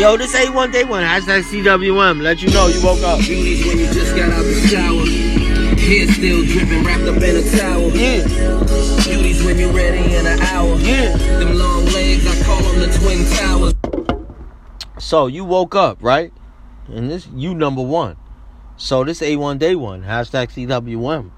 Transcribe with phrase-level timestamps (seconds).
[0.00, 2.22] Yo, this A1 Day 1, hashtag CWM.
[2.22, 3.20] Let you know you woke up.
[3.20, 5.04] Beauties when you just got out the shower.
[5.76, 7.90] Hair still dripping, wrapped up in a towel.
[7.94, 8.26] Yeah,
[9.04, 10.74] Beauties when you ready in an hour.
[10.76, 11.14] yeah.
[11.38, 14.24] Them long legs, I call them the twin towers.
[14.98, 16.32] So you woke up, right?
[16.88, 18.16] And this you number one.
[18.78, 21.30] So this A1 Day 1, hashtag CWM.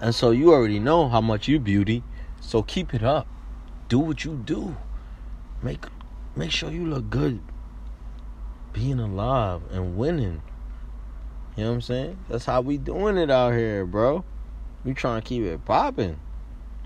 [0.00, 2.02] And so you already know how much you beauty.
[2.40, 3.28] So keep it up.
[3.88, 4.74] Do what you do.
[5.62, 5.84] Make
[6.34, 7.40] make sure you look good
[8.72, 10.42] being alive and winning.
[11.56, 12.18] You know what I'm saying?
[12.28, 14.24] That's how we doing it out here, bro.
[14.84, 16.18] We trying to keep it popping.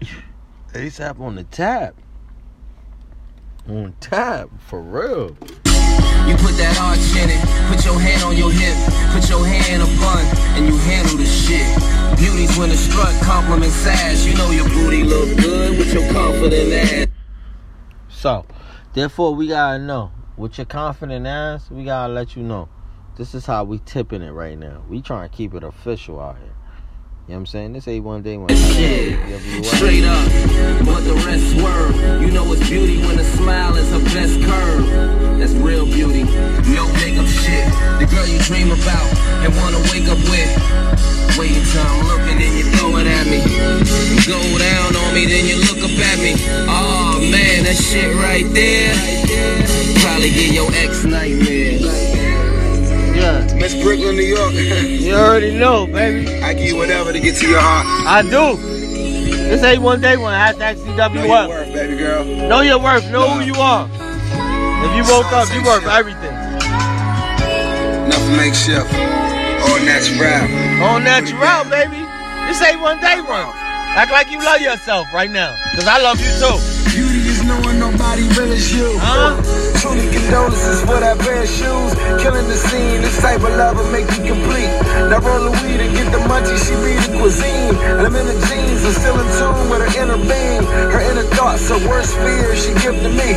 [0.73, 1.95] ASAP on the tap.
[3.69, 5.37] On tap, for real.
[6.27, 8.75] You put that arch in it, put your hand on your hip,
[9.13, 10.25] put your hand in a bun,
[10.57, 11.69] and you handle the shit.
[12.19, 14.25] Beauty's when the strut compliment sash.
[14.25, 17.07] You know your booty look good with your confident ass.
[18.09, 18.47] So,
[18.95, 22.69] therefore, we gotta know with your confident ass, we gotta let you know
[23.17, 24.83] this is how we tipping it right now.
[24.89, 26.47] We trying to keep it official out here.
[26.47, 27.73] You know what I'm saying?
[27.73, 28.49] This ain't one day one.
[28.49, 29.19] Shit,
[29.65, 30.29] straight up,
[30.85, 32.21] but the rest swerve.
[32.21, 35.39] You know it's beauty when a smile is her best curve.
[35.39, 36.25] That's real beauty,
[36.75, 37.65] no makeup shit.
[37.97, 39.09] The girl you dream about
[39.41, 40.51] and wanna wake up with.
[41.39, 43.41] Wait until I'm looking, then you throw it at me.
[43.41, 46.35] You go down on me, then you look up at me.
[46.69, 49.64] Oh man, that shit right there.
[50.05, 51.83] Probably give your ex nightmares.
[53.17, 54.53] Yeah, Miss Brooklyn, New York.
[54.53, 56.29] you already know, baby.
[56.43, 57.87] I give you whatever to get to your heart.
[58.07, 58.57] I do.
[59.49, 60.35] This ain't one day when one.
[60.35, 62.25] Hashtag Know your worth, baby girl.
[62.25, 63.11] Know your worth.
[63.11, 63.89] Know who you are.
[64.85, 66.35] If you woke up, you worth everything.
[68.09, 68.93] Nothing makeshift.
[69.65, 70.85] All natural.
[70.85, 72.05] On natural, baby.
[72.49, 73.49] This ain't one day one.
[73.97, 75.55] Act like you love yourself right now.
[75.75, 76.59] Cause I love you too.
[76.91, 78.99] Beauty is knowing nobody really is you.
[78.99, 79.64] Huh?
[79.85, 81.93] Truly condolences for that pair of shoes.
[82.17, 84.73] Killing the scene, this type of love will make you complete.
[85.13, 87.77] Now roll the weed and get the munchies, she be the cuisine.
[87.77, 90.65] And I'm in the jeans, I'm still in tune with her inner being.
[90.89, 93.37] Her inner thoughts, her worst fears, she give to me.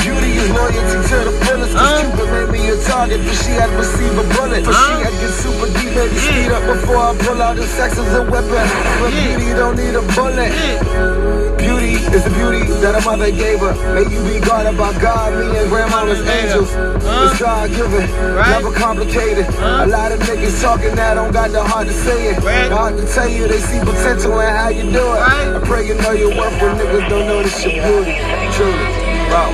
[0.00, 1.76] Beauty is loyalty to the fullest.
[1.76, 2.08] Cause Huh?
[2.08, 4.64] Cupid made me a target, but she had to receive a bullet.
[4.64, 4.80] For Huh?
[4.80, 8.08] she had get super deep, baby, speed up before I pull out the sex as
[8.16, 8.64] a weapon.
[8.96, 9.36] But Yeah.
[9.36, 10.48] beauty don't need a bullet.
[10.56, 11.59] Yeah.
[12.00, 13.74] Beauty is the beauty that a mother gave her.
[13.94, 16.72] May you be guarded by God, me and grandmama's angels.
[16.72, 17.28] Huh?
[17.30, 18.48] It's God given, Right.
[18.56, 19.44] never complicated.
[19.60, 19.84] Huh?
[19.84, 22.42] A lot of niggas talking that don't got the heart to say it.
[22.42, 22.68] Right.
[22.68, 25.20] The heart to tell you they see potential in how you do it.
[25.20, 25.56] Right.
[25.56, 28.16] I pray you know your worth when niggas don't notice your beauty.
[28.56, 28.86] Truly,
[29.28, 29.50] wow.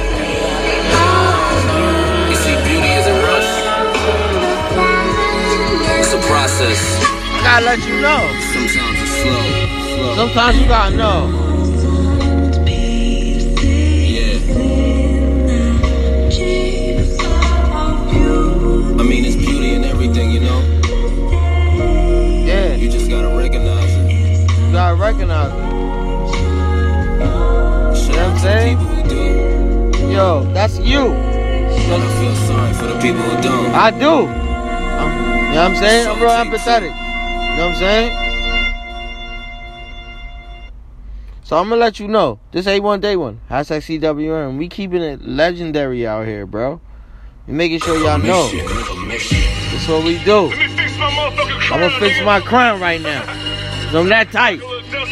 [2.30, 3.50] You see, beauty is a rush.
[5.98, 6.80] It's a process.
[7.02, 8.22] I gotta let you know.
[8.54, 9.42] Sometimes it's slow.
[9.98, 10.14] slow.
[10.14, 11.45] Sometimes you gotta know.
[25.06, 25.58] Recognize it.
[27.96, 28.78] Shout out I'm to saying?
[28.78, 30.12] the people who do.
[30.12, 31.12] Yo, that's you.
[31.12, 33.66] And I feel sorry for the people who don't.
[33.72, 34.26] I do.
[34.26, 35.10] I'm,
[35.46, 36.08] you know what I'm saying?
[36.08, 36.90] I'm real empathetic.
[36.90, 38.22] You know what I'm saying?
[41.44, 42.40] So I'm gonna let you know.
[42.50, 43.40] This A1 Day One.
[43.48, 44.58] Hashtag CWM.
[44.58, 46.80] We keeping it legendary out here, bro.
[47.46, 48.48] We making sure y'all know.
[48.50, 50.50] That's what we do.
[50.50, 53.22] I'm gonna fix my crown right now.
[53.96, 54.60] I'm that tight.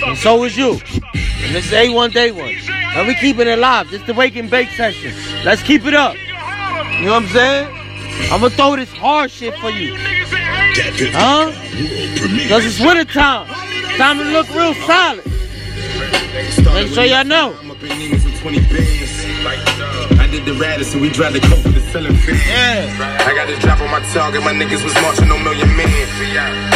[0.03, 0.73] And so is you.
[0.73, 2.55] And this is A1 Day One.
[2.97, 3.91] And we keeping it live.
[3.91, 5.13] This the wake and bake session.
[5.45, 6.15] Let's keep it up.
[6.15, 7.69] You know what I'm saying?
[8.31, 9.95] I'm gonna throw this hard shit for you.
[9.97, 11.53] Huh?
[12.49, 13.47] Cause it's winter time.
[13.97, 15.25] Time to look real solid.
[16.75, 17.55] Make sure y'all know.
[20.45, 22.37] Did the Radisson, we drive the coke for the selling fee.
[22.49, 22.85] Yeah.
[23.25, 25.89] I got the drop on my target, my niggas was marching on Million Man.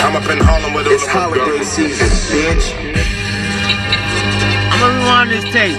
[0.04, 1.68] I'm up in Harlem with all It's of my holiday girls.
[1.68, 2.66] season, bitch.
[4.72, 5.76] I'm gonna rewind this tape.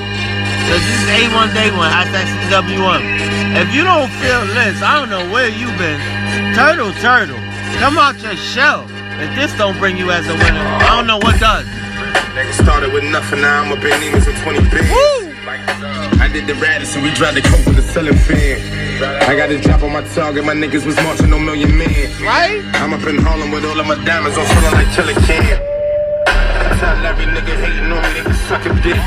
[0.70, 3.02] Cause this is A1 Day One, hashtag CW1.
[3.58, 5.98] If you don't feel this, I don't know where you been.
[6.54, 7.40] Turtle, turtle.
[7.82, 8.86] Come out your shell.
[9.18, 11.66] If this don't bring you as a winner, I don't know what does.
[12.38, 15.29] Niggas started with nothing, now I'm up in Neiman's with 20 bands.
[15.50, 18.62] I did the Radisson, we drive the coke with the selling fan.
[19.24, 21.90] I got the drop on my target, my niggas was marching on Million Man.
[22.22, 22.62] Right?
[22.76, 25.58] I'm up in Harlem with all of my diamonds, I'm feeling like Killa Cam.
[26.78, 29.02] Tell every nigga hating on me, they can suck a dick.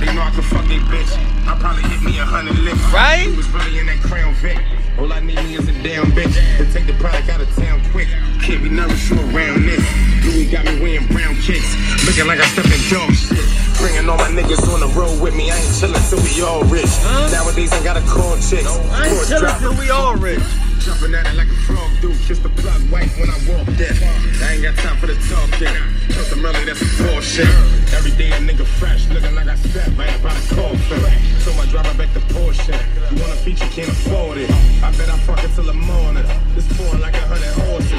[0.00, 1.12] They know I can fuck they bitch.
[1.46, 2.80] I probably hit me a hundred licks.
[2.92, 3.28] Right?
[3.28, 4.58] He was really in that crown Vic.
[4.98, 8.08] All I need is a damn bitch to take the product out of town quick.
[8.40, 9.84] Can't be nervous you around this.
[10.24, 11.76] Louis got me wearing brown kicks,
[12.06, 13.44] looking like I stepped in dog shit.
[13.76, 15.50] Bringing all my niggas on the road with me.
[15.50, 16.88] I ain't chillin' till we all rich.
[17.30, 18.66] Nowadays I gotta call chicks.
[18.66, 20.40] I ain't chillin' till we all rich.
[20.86, 22.14] Jumping at it like a frog do.
[22.30, 23.90] Kiss the plug white when I walk there.
[23.90, 25.66] I ain't got time for the talking.
[26.14, 27.50] Told them early that's some bullshit.
[27.90, 31.02] Every day a nigga fresh, looking like I stepped right about a coffin.
[31.42, 32.78] So I drive her back to Porsche.
[33.10, 34.48] You want a feature, can't afford it.
[34.78, 36.22] I bet I fuck it till the morning.
[36.54, 37.90] This pouring like a hundred horses.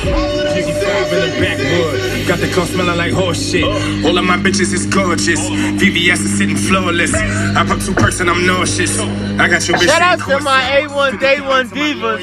[0.55, 1.86] Jiggy five in the backwood.
[2.27, 3.63] Got the car smelling like horse shit.
[3.63, 5.39] All of my bitches is gorgeous.
[5.79, 7.15] VVS is sitting flawless.
[7.15, 9.00] I pop two perks and I'm nauseous.
[9.39, 9.88] I got your bitch.
[9.88, 10.59] Shout out to my.
[10.83, 12.19] A1 Day 1 divas.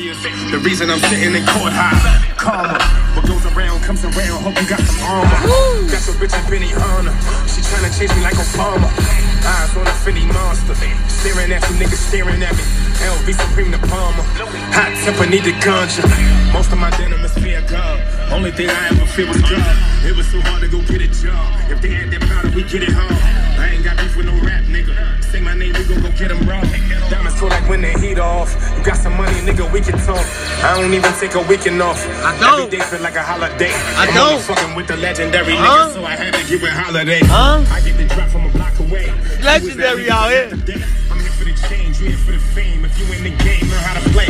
[0.52, 1.96] The reason I'm sitting in court high,
[2.36, 2.76] karma.
[3.16, 4.44] What goes around comes around.
[4.44, 5.40] Hope you got some armor.
[5.88, 7.16] Got your bitch in Benny Hunter.
[7.48, 8.92] She tryna chase me like Obama.
[9.40, 10.76] Eyes on a Fendi monster.
[11.08, 12.64] Staring at you niggas staring at me.
[13.08, 14.20] LV Supreme the Palmer.
[14.76, 16.04] Hot temper need the ganja.
[16.52, 18.13] Most of my denim is fear God.
[18.34, 19.62] Only thing I ever feel was God.
[20.04, 21.70] It was so hard to go get a job.
[21.70, 23.14] If they had that powder, we get it hard.
[23.62, 24.92] I ain't got beef with no rap nigga.
[25.24, 26.60] Say my name, we gon' go get get 'em raw.
[27.08, 28.50] Diamonds feel like when the heat off.
[28.76, 30.26] You got some money, nigga, we can talk.
[30.66, 32.02] I don't even take a weekend off.
[32.26, 32.66] I don't.
[32.66, 33.70] Every day feel like a holiday.
[33.72, 34.40] I I'm don't.
[34.42, 35.64] fucking with the legendary Huh?
[35.88, 37.20] nigga, so I had to give it holiday.
[37.24, 37.62] Huh?
[37.70, 39.12] I get the drop from a block away.
[39.42, 40.48] Legendary out here.
[40.50, 42.84] I'm here for the change, you here for the fame.
[42.84, 44.26] If you in the game, learn how to play.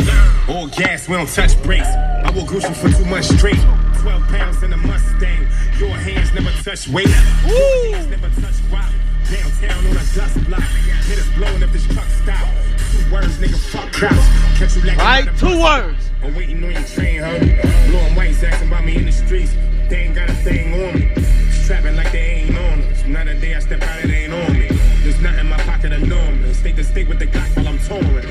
[0.47, 1.87] All gas, we don't touch brakes.
[2.23, 3.59] I will Gucci for two months straight.
[4.05, 5.47] 12 pounds in a Mustang.
[5.79, 7.07] Your hands never touch weight.
[7.07, 8.93] Your hands never touch rock.
[9.31, 10.61] Downtown on a dust block.
[11.09, 12.47] Hit us blowing if this truck stop.
[12.91, 14.13] Two words, nigga, fuck cops.
[14.59, 15.37] Catch you like Right?
[15.39, 16.11] Two words.
[16.21, 17.89] I'm waiting on your train, homie.
[17.89, 19.55] Blowing whites asking about me in the streets.
[19.89, 21.11] They ain't got a thing on me.
[21.49, 23.07] Strapping like they ain't on us.
[23.07, 24.67] Not a day I step out, it ain't on me.
[25.01, 26.59] There's nothing in my pocket enormous.
[26.59, 28.23] State to state with the Glock while I'm touring.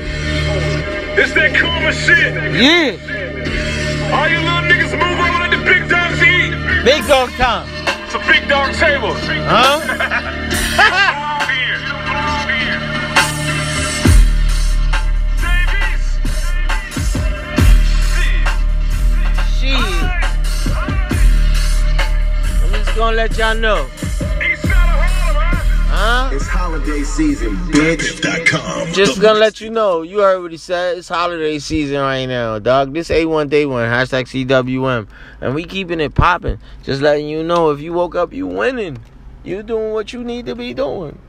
[1.19, 2.33] It's that karma shit.
[2.55, 3.35] Yeah.
[4.15, 5.14] All you little niggas move
[5.45, 6.51] on let the big dogs eat.
[6.83, 7.67] Big dog time.
[8.05, 9.13] It's a big dog table.
[9.13, 9.79] Huh?
[10.75, 11.79] Belong here.
[12.07, 12.79] Belong here.
[15.41, 16.05] Davies.
[19.59, 19.85] Shit.
[22.63, 23.89] I'm just gonna let y'all know.
[25.95, 26.15] Huh?
[26.25, 26.35] Huh?
[26.35, 28.93] It's holiday season, bitch.com.
[28.93, 30.01] Just gonna let you know.
[30.01, 30.97] You heard what he said.
[30.97, 32.93] It's holiday season right now, dog.
[32.93, 35.07] This A1 Day 1, hashtag CWM.
[35.41, 36.59] And we keeping it popping.
[36.83, 38.97] Just letting you know if you woke up, you winning.
[39.43, 41.19] You doing what you need to be doing.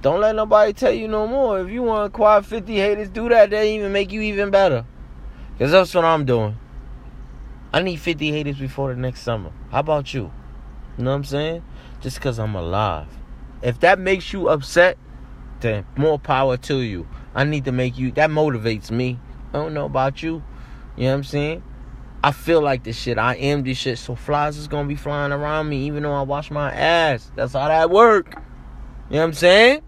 [0.00, 1.60] Don't let nobody tell you no more.
[1.60, 3.50] If you want to acquire 50 haters, do that.
[3.50, 4.84] That even make you even better.
[5.52, 6.56] Because that's what I'm doing.
[7.72, 9.50] I need 50 haters before the next summer.
[9.70, 10.30] How about you?
[10.96, 11.64] You know what I'm saying?
[12.00, 13.08] Just because I'm alive.
[13.64, 14.98] If that makes you upset,
[15.60, 17.08] then more power to you.
[17.34, 19.18] I need to make you that motivates me.
[19.54, 20.42] I don't know about you.
[20.96, 21.62] You know what I'm saying?
[22.22, 23.16] I feel like this shit.
[23.16, 23.96] I am this shit.
[23.98, 27.32] So flies is gonna be flying around me even though I wash my ass.
[27.34, 28.34] That's how that work.
[29.08, 29.80] You know what I'm saying?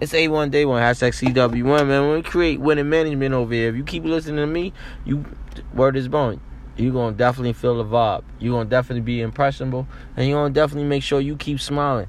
[0.00, 2.12] It's A1 Day 1, hashtag CW1, man.
[2.12, 3.68] We create winning management over here.
[3.68, 4.72] If you keep listening to me,
[5.04, 5.24] you
[5.72, 6.40] word is bone.
[6.76, 8.24] You're gonna definitely feel the vibe.
[8.40, 9.86] You're gonna definitely be impressionable.
[10.16, 12.08] And you're gonna definitely make sure you keep smiling.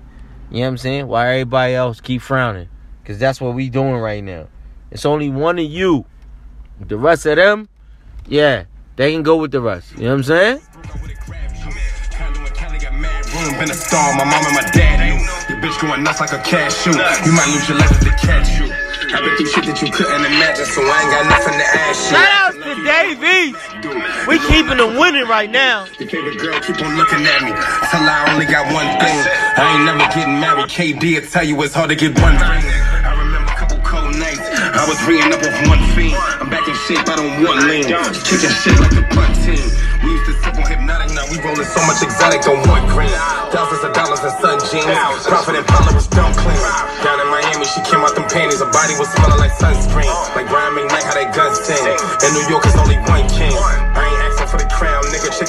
[0.50, 1.08] You know what I'm saying?
[1.08, 2.70] Why everybody else keep frowning.
[3.06, 4.48] Cause that's what we doing right now.
[4.92, 6.06] It's only one of you.
[6.80, 7.68] The rest of them,
[8.28, 8.66] yeah,
[8.96, 9.94] they can go with the rest.
[9.98, 10.62] You know what I'm saying?
[13.60, 15.20] Been a star, my mom and my dad knew.
[15.54, 16.92] Your bitch going nuts like a cashew.
[16.92, 18.72] You might lose your life if they catch you.
[19.12, 22.59] I've shit that you couldn't imagine, so I ain't got nothing to ask you.
[22.86, 23.56] Shout Davies.
[24.28, 25.86] We keeping them winning right now.
[26.00, 27.52] Your favorite girl keep on looking at me.
[27.92, 29.20] Tell I only got one thing.
[29.58, 30.68] I ain't never getting married.
[30.68, 32.64] KD will tell you it's hard to get one ring.
[33.04, 34.40] I remember a couple cold nights.
[34.40, 36.16] I was ringing up with one fiend.
[36.40, 37.84] I'm back in shape, I don't want lean.
[38.24, 39.60] Kicking shit like the punt team.
[40.00, 43.12] We used to sip on hypnotic, now we rolling so much exotic, on one green.
[43.52, 45.28] Thousands of dollars in sun jeans.
[45.28, 46.64] Profit and followers don't clean.
[47.04, 48.64] Down in Miami, she came out them panties.
[48.64, 50.08] Her body was smelling like sunscreen.
[50.40, 51.84] Like Brian McKnight, how they guns sing.
[52.24, 52.64] In New York,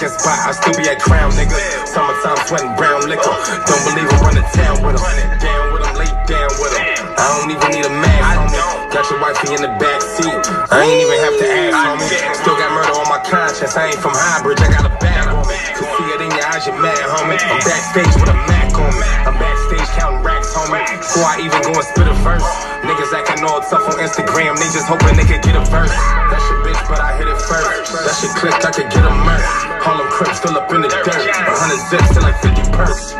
[0.00, 1.52] Chicken spot, I still be at crown, nigga.
[1.84, 3.36] Summertime sweating brown liquor.
[3.68, 5.04] Don't believe I'm running town with him.
[5.36, 7.04] Down with him, lay down with him.
[7.20, 8.96] I don't even need a mask, homie.
[8.96, 10.40] Got your wifey in the back seat.
[10.72, 12.08] I ain't even have to ask, homie.
[12.32, 13.76] Still got murder on my conscience.
[13.76, 15.60] I ain't from Highbridge, I got a bad on me.
[15.76, 17.36] Could see it in your eyes, you're mad, homie.
[17.36, 19.04] I'm backstage with a Mac on me.
[19.28, 20.19] I'm backstage counting
[20.50, 20.98] racks, homie.
[20.98, 22.42] Before I even go and spit a verse.
[22.82, 25.92] Niggas acting all tough on Instagram, they just hoping they could get a verse.
[26.30, 27.92] That's your bitch, but I hit it first.
[27.92, 29.44] That shit clicked, I could get a murk.
[29.82, 31.06] Harlem Crips still up in the dirt.
[31.06, 33.14] A hundred zips to like 50 perks.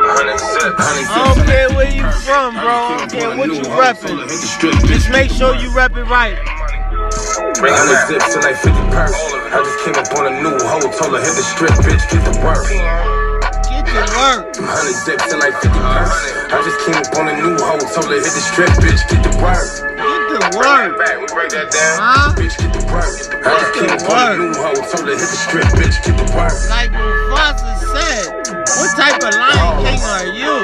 [0.00, 2.62] I don't care where you from, bro.
[2.62, 4.28] I don't care what you repping.
[4.86, 6.36] Just make sure you rep it right.
[7.58, 8.08] Bring it back.
[8.08, 9.14] zips and like 50 purse.
[9.50, 12.22] I just came up on a new hoe, told her hit the strip, bitch, get
[12.24, 13.27] the work.
[13.98, 14.54] Get to work.
[14.62, 16.14] Hundred zips and like 50 purse.
[16.54, 19.26] I just came up on a new hoe, told her hit the strip, bitch, get
[19.26, 19.58] the work.
[19.58, 20.94] Get the work.
[21.02, 21.98] Back, we break that down.
[21.98, 22.30] Huh?
[22.38, 23.10] Bitch, get the work.
[23.42, 26.14] I just came up on a new hoe, told her hit the strip, bitch, get
[26.14, 26.54] the work.
[26.70, 28.38] Like Mufasa said,
[28.78, 29.82] what type of Lion oh.
[29.82, 30.54] King are you?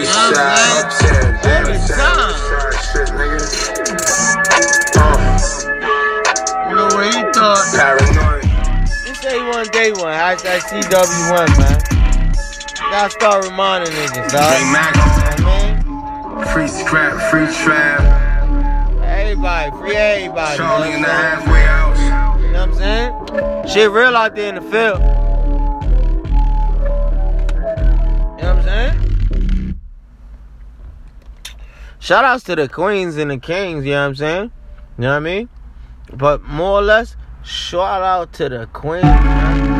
[0.00, 2.40] East side, uptown, Every time.
[2.88, 3.36] shit, nigga.
[4.96, 5.12] Oh.
[6.72, 7.68] You know what he thought?
[7.76, 8.48] paranoid.
[9.04, 11.99] This A1 Day One, hashtag CW1, man.
[12.90, 14.52] Gotta start reminding niggas, dog.
[14.52, 14.96] J Mac,
[15.38, 16.46] You know I mean?
[16.52, 18.00] free scrap, free trap.
[19.04, 20.56] Everybody, free everybody.
[20.56, 22.40] Charlie you in the halfway house.
[22.40, 23.68] You know what I'm saying?
[23.68, 24.98] Shit real out there in the field.
[28.38, 29.78] You know what I'm saying?
[32.00, 34.50] Shout outs to the queens and the kings, you know what I'm saying?
[34.98, 35.48] You know what I mean?
[36.12, 39.79] But more or less, shout out to the queens, man.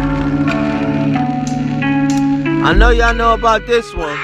[2.62, 4.18] I know y'all know about this one.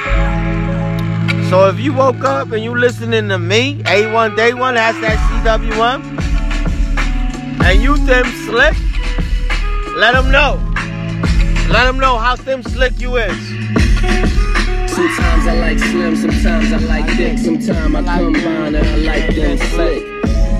[1.48, 5.16] So if you woke up and you listening to me, A1 Day 1, that's that
[5.42, 6.02] CW1,
[7.64, 8.76] and you them slick,
[9.96, 10.60] let them know.
[11.72, 13.48] Let them know how them slick you is.
[14.90, 19.56] Sometimes I like slim, sometimes I like thick, sometimes I combine and I like them
[19.56, 20.04] slick.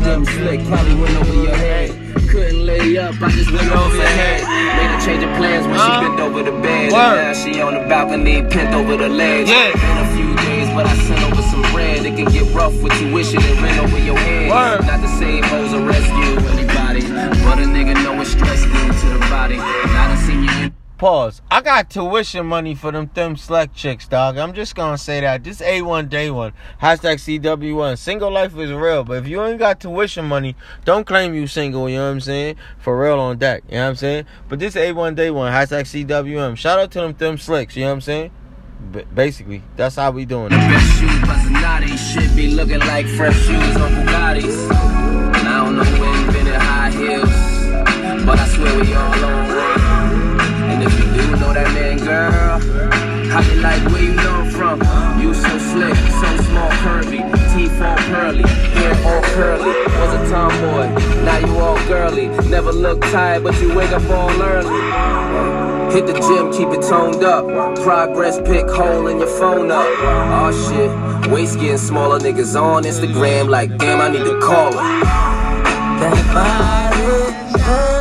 [0.03, 2.06] Them slick probably went over your head.
[2.37, 4.45] Couldn't lay up, I just went over the head.
[4.45, 6.93] Made a change of plans when she bent over the bed.
[6.93, 7.17] Word.
[7.17, 9.49] And now she on the balcony, pent over the ledge.
[9.49, 9.73] Yeah.
[9.73, 12.05] Been a few days, but I sent over some bread.
[12.05, 14.51] It can get rough with tuition and rent over your head.
[14.51, 14.87] Word.
[14.87, 17.01] Not to say hoes will rescue anybody,
[17.41, 19.57] but a nigga know it's stress to the body.
[19.57, 21.43] Now I seen you Pause.
[21.51, 24.39] I got tuition money for them them select chicks, dog.
[24.39, 25.45] I'm just gonna say that.
[25.45, 26.55] This A1 day one.
[26.81, 27.99] Hashtag CW1.
[27.99, 29.05] Single life is real.
[29.05, 32.21] But if you ain't got tuition money, don't claim you single, you know what I'm
[32.23, 32.57] saying?
[32.79, 33.65] For real on deck.
[33.69, 34.25] You know what I'm saying?
[34.49, 36.57] But this A1 day one, hashtag CWM.
[36.57, 38.31] Shout out to them them slicks, you know what I'm saying?
[38.93, 41.99] B- basically, that's how we doing it.
[41.99, 44.71] should be looking like fresh shoes on Bugattis.
[44.73, 49.46] I don't know who invented high heels, but I swear we all
[51.57, 52.59] that man, girl,
[53.31, 54.79] how you like where you know from?
[55.19, 58.47] You so slick, so small, curvy, teeth all pearly,
[58.77, 59.73] hair all curly.
[59.97, 60.89] Was a tomboy,
[61.25, 62.29] now you all girly.
[62.51, 65.95] Never look tired, but you wake up all early.
[65.95, 67.47] Hit the gym, keep it toned up.
[67.77, 69.87] Progress pick hole in your phone up.
[69.89, 72.19] Oh shit, waist getting smaller.
[72.19, 75.01] Niggas on Instagram like, damn, I need to call her.
[76.01, 77.96] That body's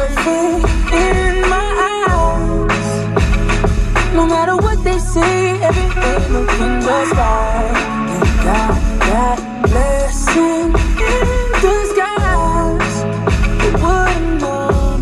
[6.35, 7.73] just start.
[8.45, 12.95] That blessing in disguise.
[13.81, 14.97] Wouldn't know.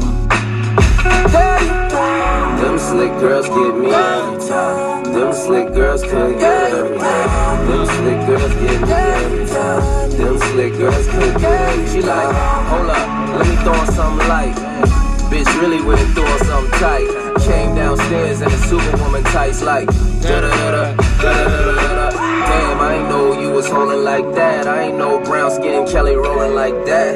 [2.61, 5.03] Them slick girls get me every time.
[5.05, 7.67] Them slick girls could get every time.
[7.67, 10.11] Them slick girls get me every time.
[10.11, 11.87] Them slick girls could get me.
[11.87, 12.35] She like,
[12.69, 14.55] hold up, let me throw something some light.
[15.31, 17.09] Bitch really with it, throwing something tight.
[17.41, 19.87] Came downstairs in a superwoman tights like
[20.21, 21.12] da da da da.
[21.23, 24.67] Damn, I ain't know you was holding like that.
[24.67, 27.15] I ain't know brown skin Kelly rolling like that.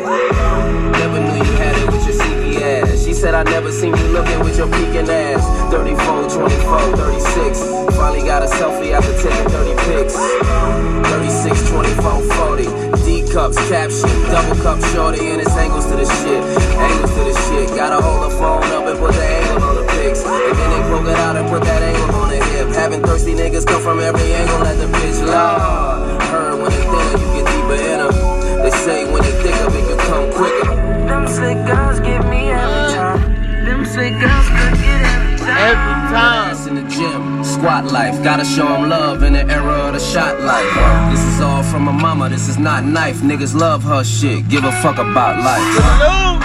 [1.00, 3.04] Never knew you had it with your CP ass.
[3.04, 5.44] She said I never seen you looking with your peeking ass.
[5.72, 7.60] 34, 24, 36.
[7.98, 10.16] Finally got a selfie after taking 30 pics.
[11.12, 12.22] 36, 24,
[12.64, 13.04] 40.
[13.04, 16.44] D cups, caption, double cup shorty, and it's angles to the shit.
[16.80, 17.68] Angles to the shit.
[17.76, 19.00] Gotta hold the phone up and
[42.30, 43.18] this is not knife.
[43.18, 46.37] Niggas love her shit, give a fuck about life.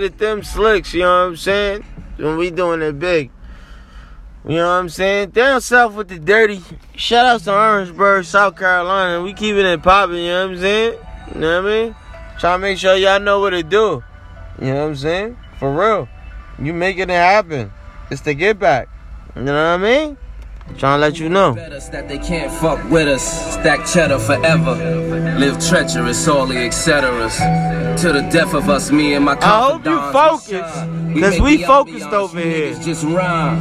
[0.00, 1.84] To the Them Slicks, you know what I'm saying?
[2.16, 3.30] When we doing it big.
[4.46, 5.30] You know what I'm saying?
[5.30, 6.62] Down south with the dirty.
[6.94, 9.22] Shout out to Orangeburg, South Carolina.
[9.22, 10.98] We keeping it in popping, you know what I'm saying?
[11.34, 11.96] You know what I mean?
[12.38, 14.04] Trying to make sure y'all know what to do.
[14.60, 15.36] You know what I'm saying?
[15.58, 16.08] For real.
[16.62, 17.72] You making it happen.
[18.10, 18.88] It's the get back.
[19.34, 20.16] You know what I mean?
[20.78, 21.54] Trying to let you know.
[21.54, 23.54] That they can't fuck with us.
[23.54, 24.74] Stack cheddar forever.
[25.38, 27.36] Live treacherous, all the etceteras.
[28.02, 30.68] To the death of us, me and my I hope you focus,
[31.14, 32.74] Because we focused over here.
[32.74, 33.56] Just rhyme.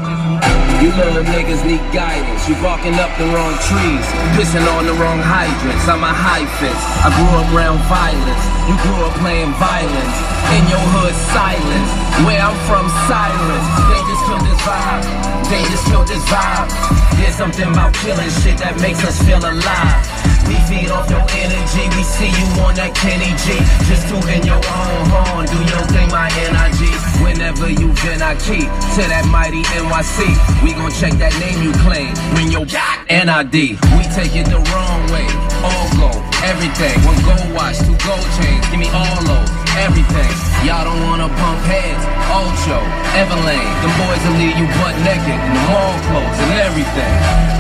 [0.84, 2.50] You little niggas need guidance.
[2.50, 5.88] You barking up the wrong trees, pissing on the wrong hydrants.
[5.88, 6.84] I'm a high fence.
[7.00, 8.44] I grew up around violence.
[8.66, 10.18] You grew up playing violence.
[10.58, 11.92] In your hood, silence.
[12.26, 13.68] Where I'm from, silence.
[13.94, 15.06] They just kill this vibe.
[15.54, 16.74] They just kill this vibe.
[17.18, 20.25] There's something about killing shit that makes us feel alive.
[20.48, 21.84] We feed off your energy.
[21.96, 23.58] We see you on that Kenny G.
[23.90, 25.46] Just tooting your own horn.
[25.50, 26.82] Do your thing, my NIG.
[27.22, 30.30] Whenever you been, I keep to that mighty NYC.
[30.64, 32.14] We gon' check that name you claim.
[32.34, 32.66] Bring your
[33.10, 33.78] NID.
[33.98, 35.28] We take it the wrong way.
[35.66, 36.94] All gold, everything.
[37.06, 38.64] One gold watch, two gold chains.
[38.70, 39.50] Give me all those,
[39.82, 40.34] everything.
[40.66, 42.25] Y'all don't wanna bump heads.
[42.36, 42.80] Ocho,
[43.16, 43.76] Everlane.
[43.80, 47.14] Them boys will leave you butt naked in the mall clothes and everything.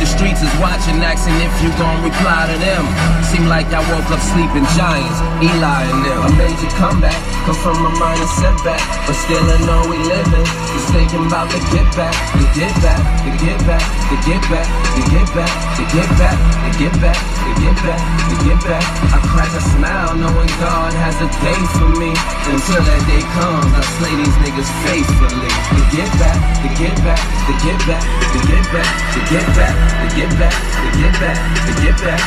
[0.03, 2.83] The streets is watching, asking if you gon' reply to them.
[3.23, 6.19] Seem like I woke up sleeping giants, Eli and them.
[6.27, 10.47] I made you come come from a minor setback, but still I know we living.
[10.75, 14.67] Just thinking about the get back, the get back, the get back, the get back,
[14.97, 18.85] the get back, the get back, the get back, the get back, the get back.
[19.15, 22.11] I crack a smile knowing God has a day for me.
[22.51, 25.49] Until that day comes, I slay these niggas faithfully.
[25.75, 28.03] The get back, the get back, the get back,
[28.33, 32.21] the get back, the get back, the get back, the get back, the get back.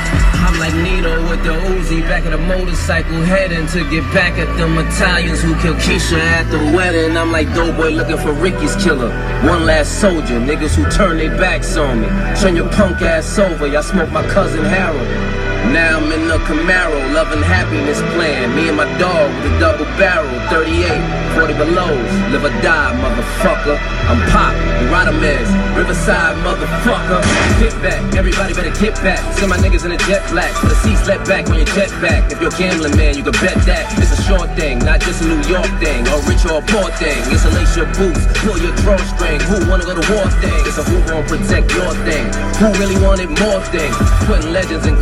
[0.46, 4.48] I'm like Nino with the Uzi back at a motorcycle heading to get back at
[4.56, 7.16] them Italians who killed Keisha at the wedding.
[7.16, 9.10] I'm like Doughboy looking for Ricky's killer.
[9.44, 12.08] One last soldier, niggas who turn their backs on me.
[12.40, 15.27] Turn your punk ass over, y'all smoke my cousin Harold.
[15.72, 18.54] Now I'm in the Camaro, loving happiness plan.
[18.54, 22.10] Me and my dog with a double barrel, 38, 40 belows.
[22.32, 23.76] Live or die, motherfucker.
[24.08, 24.56] I'm Pop,
[24.88, 27.20] Rodamez, Riverside, motherfucker.
[27.60, 29.20] Get back, everybody better get back.
[29.36, 30.52] Send my niggas in a jet black.
[30.56, 32.32] For the seats let back when you jet back.
[32.32, 33.84] If you're gambling, man, you can bet that.
[33.98, 37.20] It's a short thing, not just a New York thing, or rich or poor thing.
[37.28, 39.40] It's a lace your boots, pull your drawstring.
[39.52, 40.60] Who wanna go to war thing?
[40.64, 42.24] It's a who gon' protect your thing.
[42.56, 43.92] Who really wanted more thing?
[44.24, 44.96] Putting legends in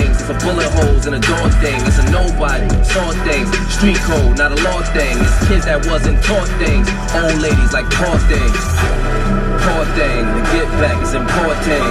[0.00, 0.20] coffins.
[0.20, 1.80] It's a bullet holes in a door thing.
[1.86, 3.48] It's a nobody, saw things.
[3.72, 5.18] Street code, not a law thing.
[5.18, 6.88] It's kids that wasn't taught things.
[7.14, 8.62] Old ladies like poor things.
[9.64, 11.84] Poor thing, the get back is important.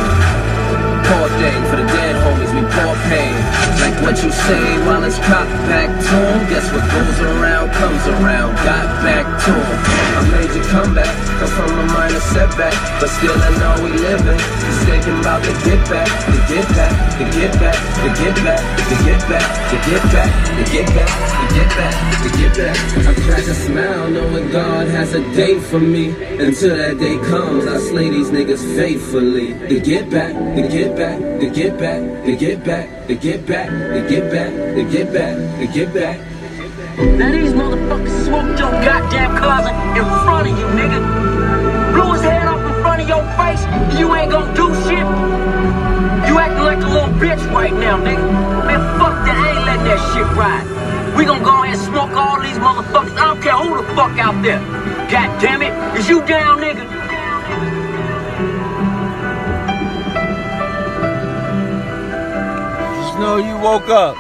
[1.10, 3.34] Poor thing for the dead homies, we pour pain.
[3.82, 6.40] Like what you say while it's cocked back to 'em.
[6.50, 8.54] Guess what goes around comes around.
[8.62, 9.80] Got back to 'em.
[10.18, 11.10] I made you come back,
[12.20, 14.38] a setback, but still I know we living.
[14.38, 18.62] Just thinking about the get back, the get back, the get back, the get back,
[18.90, 22.78] the get back, the get back, the get back, the get back, the get back.
[23.08, 26.10] I crack a smile knowing God has a day for me.
[26.46, 29.54] Until that day comes, I slay these niggas faithfully.
[29.54, 33.70] The get back, the get back, the get back, the get back, the get back,
[33.70, 36.20] the get back, the get back, the get back.
[37.18, 41.19] Now these motherfuckers smoked your goddamn cousin in front of you, nigga.
[42.00, 43.60] Blew his head off in front of your face.
[44.00, 45.04] You ain't gonna do shit.
[46.30, 48.24] You acting like a little bitch right now, nigga.
[48.66, 49.36] Man, fuck that.
[49.36, 51.18] I ain't letting that shit ride.
[51.18, 53.18] We gonna go ahead and smoke all these motherfuckers.
[53.18, 54.60] I don't care who the fuck out there.
[55.12, 56.00] God damn it.
[56.00, 56.88] Is you down, nigga?
[63.04, 64.16] Just know you woke up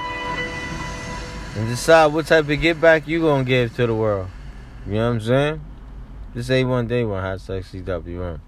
[1.55, 4.27] and decide what type of get back you gonna give to the world.
[4.85, 5.61] You know what I'm saying?
[6.39, 8.41] This A1 Day One Hot Sexy WM.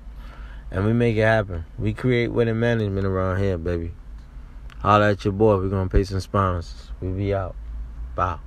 [0.71, 1.65] And we make it happen.
[1.77, 3.91] We create wedding management around here, baby.
[4.79, 5.57] Holla at your boy.
[5.57, 6.89] We're gonna pay some sponsors.
[7.01, 7.53] We be out.
[8.15, 8.37] Bye.